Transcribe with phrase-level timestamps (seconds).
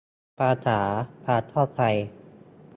[0.39, 0.79] ภาษา
[1.25, 1.81] ความ เข้าใจ